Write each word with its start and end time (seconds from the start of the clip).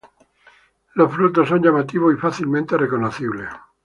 Los 0.95 1.13
frutos 1.13 1.47
son 1.47 1.61
llamativos 1.61 2.11
y 2.11 2.17
fácilmente 2.17 2.75
reconocibles. 2.75 3.49